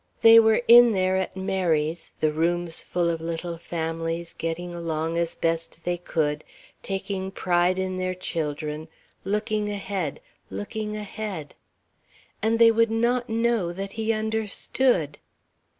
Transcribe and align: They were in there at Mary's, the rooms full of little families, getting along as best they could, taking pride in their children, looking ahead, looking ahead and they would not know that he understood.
They 0.23 0.39
were 0.39 0.63
in 0.67 0.93
there 0.93 1.15
at 1.15 1.37
Mary's, 1.37 2.09
the 2.21 2.31
rooms 2.33 2.81
full 2.81 3.07
of 3.07 3.21
little 3.21 3.59
families, 3.59 4.33
getting 4.33 4.73
along 4.73 5.15
as 5.19 5.35
best 5.35 5.83
they 5.83 5.97
could, 5.99 6.43
taking 6.81 7.29
pride 7.29 7.77
in 7.77 7.99
their 7.99 8.15
children, 8.15 8.87
looking 9.23 9.69
ahead, 9.69 10.19
looking 10.49 10.95
ahead 10.95 11.53
and 12.41 12.57
they 12.57 12.71
would 12.71 12.89
not 12.89 13.29
know 13.29 13.71
that 13.71 13.91
he 13.91 14.11
understood. 14.11 15.19